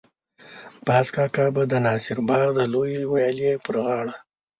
باز 0.87 1.07
کاکا 1.15 1.45
به 1.55 1.63
د 1.71 1.73
ناصر 1.85 2.17
باغ 2.27 2.47
د 2.57 2.59
لویې 2.73 3.01
ويالې 3.11 3.51
پر 3.65 3.75
غاړه. 3.85 4.15